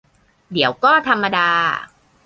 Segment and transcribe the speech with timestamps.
[0.51, 1.49] เดี๋ยวก็ธรรมดา